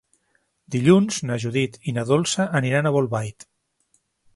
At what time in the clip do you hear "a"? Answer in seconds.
2.93-2.97